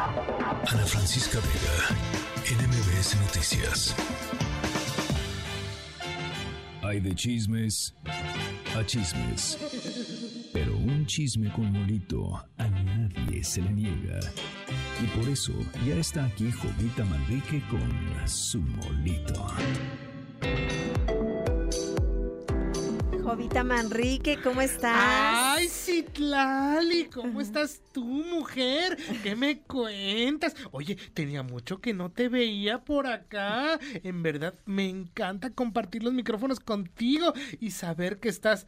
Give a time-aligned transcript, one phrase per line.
[0.00, 1.94] Ana Francisca Vega,
[2.56, 3.94] NMBS Noticias.
[6.82, 7.94] Hay de chismes
[8.74, 9.58] a chismes.
[10.54, 14.20] Pero un chisme con molito a nadie se le niega.
[15.02, 15.52] Y por eso
[15.86, 19.46] ya está aquí Jovita Manrique con su molito.
[23.30, 24.92] Jovita Manrique, ¿cómo estás?
[24.92, 28.98] Ay, Citlali, ¿cómo estás tú, mujer?
[29.22, 30.56] ¿Qué me cuentas?
[30.72, 33.78] Oye, tenía mucho que no te veía por acá.
[34.02, 38.66] En verdad, me encanta compartir los micrófonos contigo y saber que estás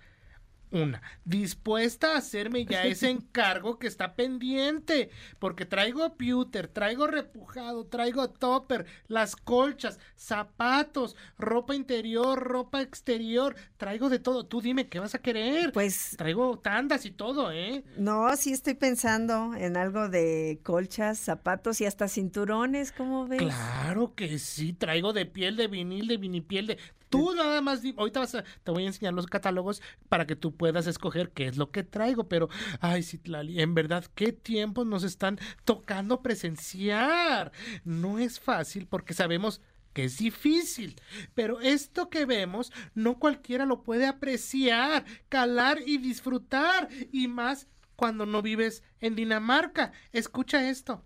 [0.73, 7.87] una, dispuesta a hacerme ya ese encargo que está pendiente, porque traigo pewter, traigo repujado,
[7.87, 14.45] traigo topper, las colchas, zapatos, ropa interior, ropa exterior, traigo de todo.
[14.45, 15.73] Tú dime, ¿qué vas a querer?
[15.73, 17.84] Pues traigo tandas y todo, ¿eh?
[17.97, 23.41] No, sí estoy pensando en algo de colchas, zapatos y hasta cinturones, ¿cómo ves?
[23.41, 26.78] Claro que sí, traigo de piel, de vinil, de vinipiel, de
[27.13, 30.57] Tú nada más, ahorita vas a, te voy a enseñar los catálogos para que tú
[30.57, 32.49] puedas escoger qué es lo que traigo, pero,
[32.81, 37.53] ay, Citlali, en verdad, ¿qué tiempos nos están tocando presenciar?
[37.85, 39.61] No es fácil porque sabemos
[39.93, 40.97] que es difícil,
[41.35, 48.25] pero esto que vemos no cualquiera lo puede apreciar, calar y disfrutar, y más cuando
[48.25, 49.93] no vives en Dinamarca.
[50.13, 51.05] Escucha esto.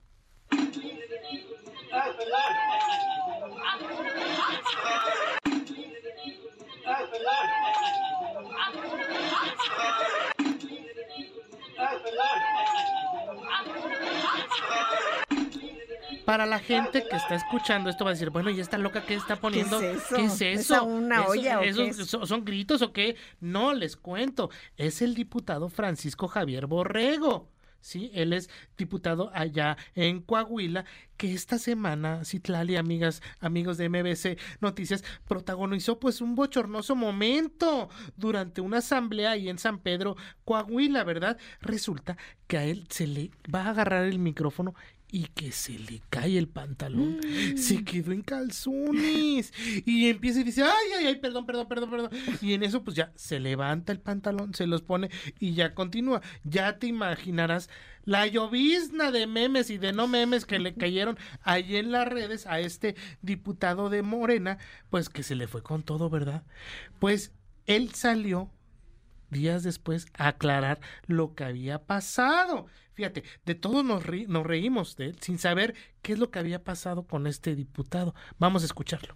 [16.26, 19.14] Para la gente que está escuchando esto va a decir, bueno, ¿y esta loca qué
[19.14, 19.78] está poniendo?
[19.78, 20.16] ¿Qué es eso?
[20.16, 20.84] ¿Qué es eso?
[20.84, 23.14] una olla o qué ¿Son gritos o qué?
[23.40, 24.50] No, les cuento.
[24.76, 27.48] Es el diputado Francisco Javier Borrego.
[27.86, 28.10] ¿Sí?
[28.14, 30.84] Él es diputado allá en Coahuila,
[31.16, 38.60] que esta semana, Citlali, amigas, amigos de MBC Noticias, protagonizó pues un bochornoso momento durante
[38.60, 41.38] una asamblea ahí en San Pedro, Coahuila, ¿verdad?
[41.60, 42.16] Resulta
[42.46, 44.74] que a él se le va a agarrar el micrófono
[45.10, 47.20] y que se le cae el pantalón.
[47.56, 47.84] Se mm.
[47.84, 49.52] quedó en calzones.
[49.84, 52.10] Y empieza y dice, ay, ay, ay, perdón, perdón, perdón, perdón.
[52.40, 56.22] Y en eso pues ya se levanta el pantalón, se los pone y ya continúa.
[56.44, 57.70] Ya te imaginarás
[58.04, 62.46] la llovizna de memes y de no memes que le cayeron ahí en las redes
[62.46, 64.58] a este diputado de Morena,
[64.90, 66.44] pues que se le fue con todo, ¿verdad?
[66.98, 67.32] Pues
[67.66, 68.50] él salió
[69.30, 72.66] días después a aclarar lo que había pasado.
[72.96, 76.64] Fíjate, de todos nos, nos reímos de él sin saber qué es lo que había
[76.64, 78.14] pasado con este diputado.
[78.38, 79.14] Vamos a escucharlo.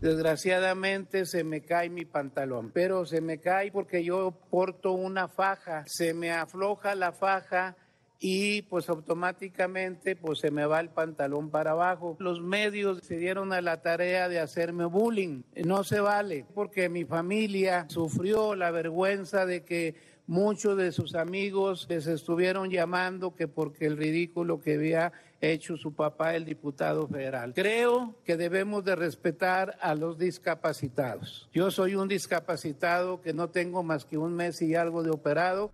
[0.00, 5.84] Desgraciadamente se me cae mi pantalón, pero se me cae porque yo porto una faja,
[5.86, 7.76] se me afloja la faja
[8.18, 12.16] y pues automáticamente pues se me va el pantalón para abajo.
[12.20, 15.42] Los medios se dieron a la tarea de hacerme bullying.
[15.64, 19.96] No se vale porque mi familia sufrió la vergüenza de que
[20.26, 25.94] Muchos de sus amigos les estuvieron llamando que porque el ridículo que había hecho su
[25.94, 27.52] papá, el diputado federal.
[27.54, 31.48] Creo que debemos de respetar a los discapacitados.
[31.52, 35.72] Yo soy un discapacitado que no tengo más que un mes y algo de operado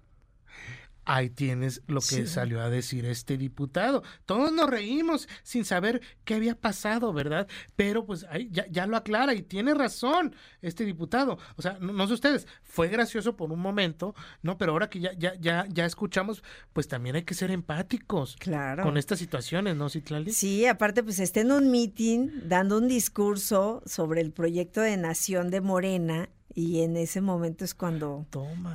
[1.09, 4.03] Ahí tienes lo que salió a decir este diputado.
[4.27, 7.49] Todos nos reímos sin saber qué había pasado, ¿verdad?
[7.77, 11.39] Pero pues ahí ya, lo aclara y tiene razón este diputado.
[11.57, 14.59] O sea, no, sé ustedes, fue gracioso por un momento, ¿no?
[14.59, 16.43] Pero ahora que ya, ya, ya, ya escuchamos,
[16.75, 18.83] pues también hay que ser empáticos claro.
[18.83, 20.31] con estas situaciones, ¿no, Citlali?
[20.33, 25.51] Sí, aparte pues está en un meeting dando un discurso sobre el proyecto de nación
[25.51, 28.27] de Morena y en ese momento es cuando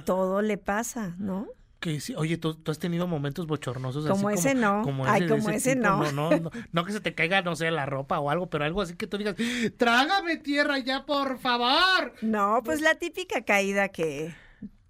[0.06, 1.48] todo le pasa, ¿no?
[1.84, 4.84] Que sí, oye, ¿tú, has tenido momentos bochornosos como así ese no.
[4.84, 6.10] Como Ay, como ese, no.
[6.14, 6.30] no.
[6.40, 6.52] no.
[6.72, 9.06] No, que se te caiga, no sé, la ropa o algo, pero algo así que
[9.06, 9.36] tú digas,
[9.76, 12.14] trágame tierra ya, por favor.
[12.22, 14.34] No, pues la típica caída que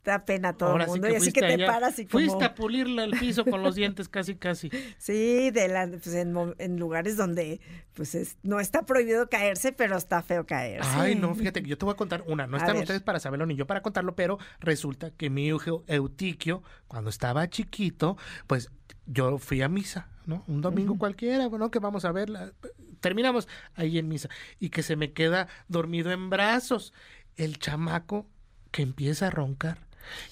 [0.04, 1.10] da pena a todo el mundo.
[1.10, 2.26] y así que te paras y como...
[2.26, 4.70] Fuiste a pulirle el piso con los dientes casi, casi.
[4.98, 7.60] Sí, de la, pues en, lugares donde
[7.94, 10.90] pues no está prohibido caerse, pero está feo caerse.
[10.94, 12.48] Ay, no, fíjate que yo te voy a contar una.
[12.48, 16.64] No están ustedes para saberlo ni yo para contarlo, pero resulta que mi hijo Eutiquio,
[16.88, 18.18] cuando estaba chiquito,
[18.48, 18.70] pues
[19.06, 20.44] yo fui a misa, ¿no?
[20.48, 22.54] Un domingo cualquiera, bueno, que vamos a verla.
[23.00, 24.30] Terminamos ahí en misa
[24.60, 26.94] y que se me queda dormido en brazos.
[27.36, 28.28] El chamaco
[28.72, 29.78] que empieza a roncar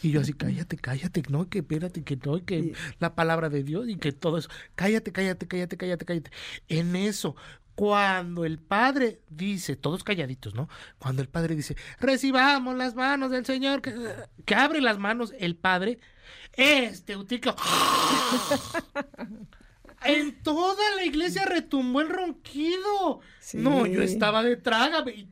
[0.01, 3.87] y yo así, cállate, cállate, no, que espérate, que no, que la palabra de Dios
[3.89, 4.49] y que todo eso.
[4.75, 6.31] Cállate, cállate, cállate, cállate, cállate.
[6.67, 7.35] En eso,
[7.75, 10.69] cuando el Padre dice, todos calladitos, ¿no?
[10.99, 13.93] Cuando el Padre dice, recibamos las manos del Señor, que,
[14.45, 15.99] que abre las manos el Padre,
[16.53, 17.55] este utico
[20.03, 23.19] En toda la iglesia retumbó el ronquido.
[23.53, 25.03] No, yo estaba de traga.
[25.11, 25.27] Y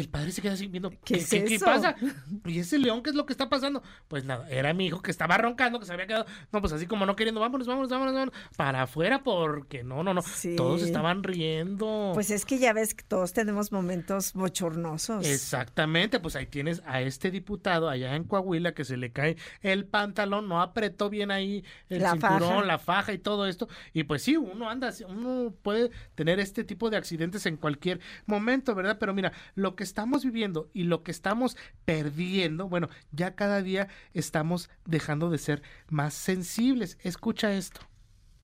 [0.00, 1.94] el padre se queda así viendo, ¿qué, ¿qué, pasa?
[2.44, 3.82] ¿Y ese león qué es lo que está pasando?
[4.08, 6.86] Pues nada, era mi hijo que estaba roncando, que se había quedado, no, pues así
[6.86, 10.22] como no queriendo, vámonos, vámonos, vámonos, vámonos para afuera, porque no, no, no,
[10.56, 12.10] todos estaban riendo.
[12.14, 15.26] Pues es que ya ves que todos tenemos momentos bochornosos.
[15.26, 19.84] Exactamente, pues ahí tienes a este diputado allá en Coahuila que se le cae el
[19.84, 23.68] pantalón, no apretó bien ahí el cinturón, la faja y todo esto.
[23.92, 28.74] Y pues sí, uno anda, uno puede tener este tipo de accidentes en cualquier momento,
[28.74, 28.96] ¿verdad?
[28.98, 33.88] Pero mira, lo que estamos viviendo y lo que estamos perdiendo, bueno, ya cada día
[34.12, 36.98] estamos dejando de ser más sensibles.
[37.02, 37.80] Escucha esto.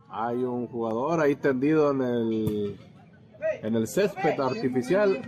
[0.08, 2.80] Hay un jugador ahí tendido en el
[3.62, 5.20] en el césped artificial.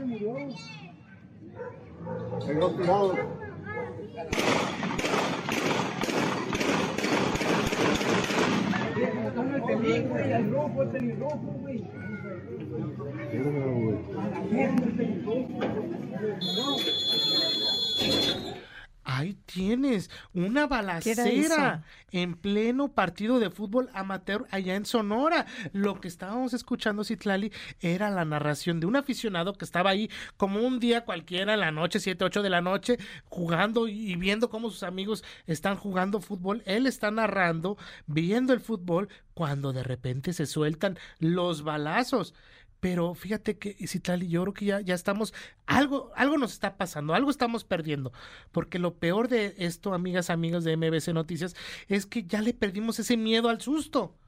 [19.05, 25.47] Ahí tienes una balacera en pleno partido de fútbol amateur allá en Sonora.
[25.73, 30.61] Lo que estábamos escuchando, Citlali, era la narración de un aficionado que estaba ahí como
[30.61, 34.69] un día cualquiera en la noche, 7, 8 de la noche, jugando y viendo cómo
[34.69, 36.63] sus amigos están jugando fútbol.
[36.67, 42.35] Él está narrando, viendo el fútbol, cuando de repente se sueltan los balazos.
[42.83, 45.33] Pero fíjate que, Citlali, yo creo que ya, ya estamos,
[45.67, 48.13] algo, algo nos está pasando, algo estamos perdiendo.
[48.51, 51.55] Porque lo peor de esto, amigas, amigos de MBC Noticias,
[51.87, 54.19] es que ya le perdimos ese miedo al susto.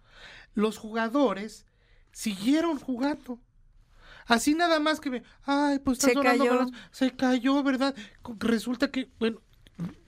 [0.55, 1.67] Los jugadores
[2.13, 3.41] siguieron jugando.
[4.25, 6.67] Así nada más que me, ay, pues está se cayó.
[6.93, 7.97] se cayó, ¿verdad?
[8.39, 9.41] Resulta que, bueno,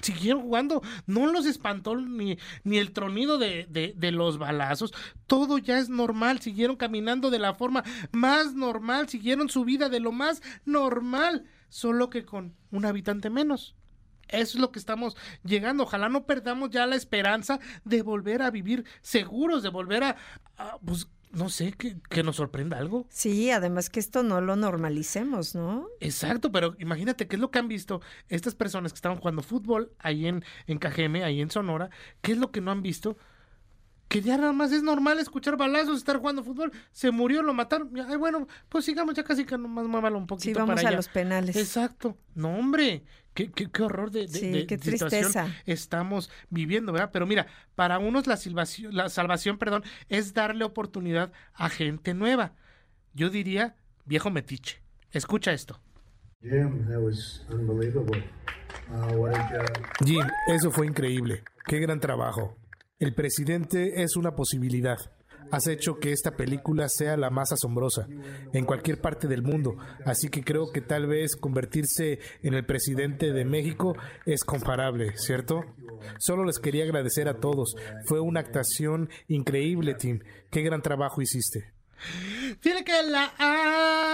[0.00, 0.82] siguieron jugando.
[1.06, 3.66] No los espantó ni, ni el tronido de,
[3.96, 4.92] de, los balazos.
[5.26, 6.40] Todo ya es normal.
[6.40, 9.08] Siguieron caminando de la forma más normal.
[9.08, 11.44] Siguieron su vida de lo más normal.
[11.68, 13.74] Solo que con un habitante menos.
[14.28, 15.84] Eso es lo que estamos llegando.
[15.84, 20.16] Ojalá no perdamos ya la esperanza de volver a vivir seguros, de volver a,
[20.84, 23.06] pues, no sé, que, nos sorprenda algo.
[23.11, 25.88] Sí, además que esto no lo normalicemos, ¿no?
[26.00, 29.93] Exacto, pero imagínate qué es lo que han visto estas personas que estaban jugando fútbol
[29.99, 31.90] ahí en, en Cajeme, ahí en Sonora,
[32.23, 33.17] qué es lo que no han visto
[34.08, 37.90] que ya nada más es normal escuchar balazos, estar jugando fútbol, se murió, lo mataron,
[38.08, 40.61] ay, bueno, pues sigamos ya casi que nomás muévalo un poquito.
[40.61, 41.56] Sí, vamos a los penales.
[41.56, 43.05] Exacto, no hombre,
[43.36, 45.30] qué, qué, qué horror de, de, qué situación
[45.66, 47.10] estamos viviendo, ¿verdad?
[47.12, 52.54] Pero mira, para unos la salvación, la salvación, perdón, es darle oportunidad a gente nueva.
[53.12, 54.80] Yo diría, viejo metiche.
[55.12, 55.78] Escucha esto.
[56.40, 56.84] Jim,
[60.04, 61.44] Jim, eso fue increíble.
[61.66, 62.56] Qué gran trabajo.
[62.98, 64.98] El presidente es una posibilidad.
[65.50, 68.08] Has hecho que esta película sea la más asombrosa
[68.52, 73.32] en cualquier parte del mundo, así que creo que tal vez convertirse en el presidente
[73.32, 75.64] de México es comparable, ¿cierto?
[76.19, 77.75] Solo les quería agradecer a todos.
[78.06, 80.20] Fue una actuación increíble, Tim.
[80.50, 81.72] Qué gran trabajo hiciste.
[82.62, 83.32] Dile que la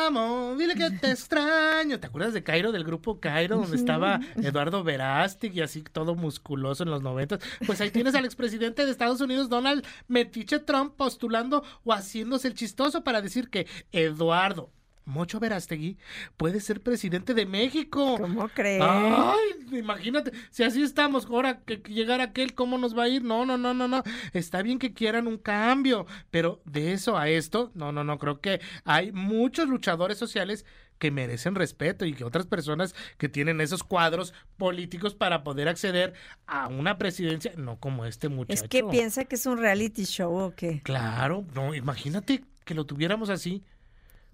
[0.07, 1.99] amo, dile que te extraño.
[2.01, 6.83] ¿Te acuerdas de Cairo, del grupo Cairo, donde estaba Eduardo Verástig y así todo musculoso
[6.83, 7.41] en los noventas?
[7.67, 12.55] Pues ahí tienes al expresidente de Estados Unidos, Donald Metiche Trump, postulando o haciéndose el
[12.55, 14.71] chistoso para decir que Eduardo,
[15.05, 15.99] Mocho Verástegui
[16.37, 18.17] puede ser presidente de México.
[18.19, 18.83] ¿Cómo crees?
[18.85, 23.23] Ay, imagínate, si así estamos, ahora que llegara aquel, ¿cómo nos va a ir?
[23.23, 24.03] No, no, no, no, no.
[24.33, 28.41] Está bien que quieran un cambio, pero de eso a esto, no, no, no, creo
[28.41, 30.65] que hay muchos luchadores sociales
[31.03, 36.13] que merecen respeto y que otras personas que tienen esos cuadros políticos para poder acceder
[36.47, 38.63] a una presidencia, no como este muchacho.
[38.63, 40.81] Es que piensa que es un reality show o qué.
[40.85, 43.65] Claro, no, imagínate que lo tuviéramos así.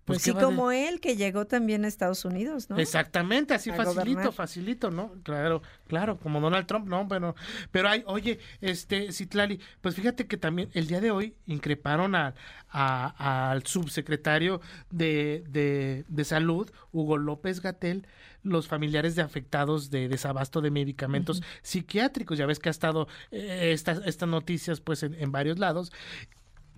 [0.08, 2.78] Pues, sí, como él, que llegó también a Estados Unidos, ¿no?
[2.78, 5.12] Exactamente, así facilito, facilito, ¿no?
[5.22, 7.36] Claro, claro, como Donald Trump, no, pero,
[7.70, 12.34] pero hay, oye, este, Citlali, pues fíjate que también el día de hoy increparon a,
[12.70, 18.06] al subsecretario de, de, de Salud, Hugo López Gatel,
[18.42, 22.38] los familiares de afectados de desabasto de medicamentos psiquiátricos.
[22.38, 25.92] Ya ves que ha estado eh, estas, estas noticias pues en, en, varios lados.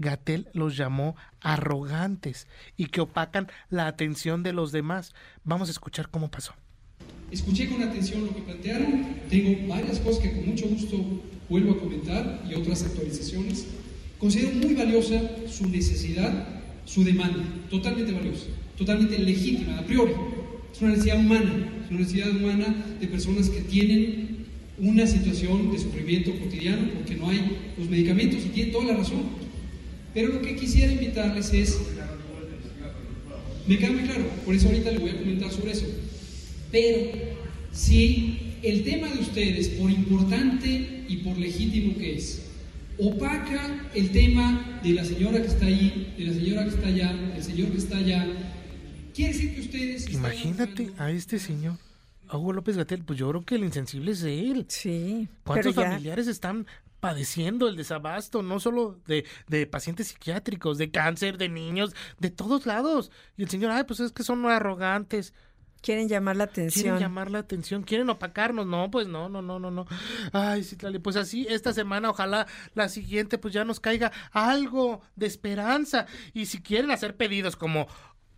[0.00, 5.14] Gatel los llamó arrogantes y que opacan la atención de los demás.
[5.44, 6.54] Vamos a escuchar cómo pasó.
[7.30, 9.06] Escuché con atención lo que plantearon.
[9.28, 10.96] Tengo varias cosas que con mucho gusto
[11.48, 13.66] vuelvo a comentar y otras actualizaciones.
[14.18, 16.48] Considero muy valiosa su necesidad,
[16.84, 20.12] su demanda, totalmente valiosa, totalmente legítima, a priori.
[20.72, 21.52] Es una necesidad humana,
[21.84, 24.46] es una necesidad humana de personas que tienen
[24.78, 29.49] una situación de sufrimiento cotidiano porque no hay los medicamentos y tienen toda la razón
[30.14, 31.78] Pero lo que quisiera invitarles es...
[33.66, 35.86] Me queda muy claro, por eso ahorita le voy a comentar sobre eso.
[36.72, 37.12] Pero
[37.72, 42.46] si el tema de ustedes, por importante y por legítimo que es,
[42.98, 47.12] opaca el tema de la señora que está ahí, de la señora que está allá,
[47.12, 48.26] del señor que está allá,
[49.14, 50.10] quiere decir que ustedes...
[50.10, 51.76] Imagínate a este señor.
[52.28, 54.66] A Hugo López Gatel, pues yo creo que el insensible es él.
[54.68, 55.28] Sí.
[55.44, 56.66] ¿Cuántos familiares están
[57.00, 62.66] padeciendo el desabasto, no solo de, de, pacientes psiquiátricos, de cáncer, de niños, de todos
[62.66, 63.10] lados.
[63.36, 65.32] Y el señor, ay, pues es que son arrogantes.
[65.82, 66.82] Quieren llamar la atención.
[66.82, 68.66] Quieren llamar la atención, quieren opacarnos.
[68.66, 69.86] No, pues no, no, no, no, no.
[70.32, 75.26] Ay, sí, pues así, esta semana, ojalá la siguiente, pues ya nos caiga algo de
[75.26, 76.06] esperanza.
[76.34, 77.88] Y si quieren hacer pedidos como,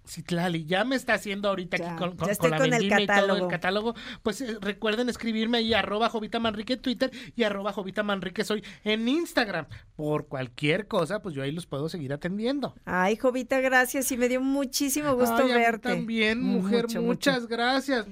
[0.06, 2.16] Citlali, ya me está haciendo ahorita aquí con,
[2.50, 3.94] la vendimia y todo el catálogo.
[4.22, 8.64] Pues eh, recuerden escribirme ahí arroba Jovita Manrique en Twitter y arroba Jovita Manrique soy
[8.84, 9.66] en Instagram.
[9.96, 12.74] Por cualquier cosa, pues yo ahí los puedo seguir atendiendo.
[12.84, 15.90] Ay, Jovita, gracias y me dio muchísimo gusto verte.
[15.90, 18.06] también, mujer, muchas gracias.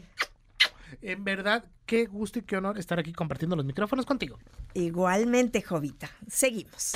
[1.03, 4.39] En verdad, qué gusto y qué honor estar aquí compartiendo los micrófonos contigo.
[4.75, 6.11] Igualmente, Jovita.
[6.29, 6.95] Seguimos.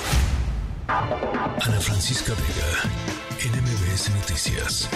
[0.87, 4.89] Ana Francisca Vega NMBS Noticias.